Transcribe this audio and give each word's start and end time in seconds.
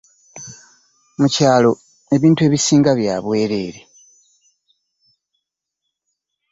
Mu 1.19 1.27
kyalo 1.35 1.71
ebintu 2.15 2.39
ebisinga 2.47 2.91
bya 2.99 3.15
bwereere. 3.23 3.81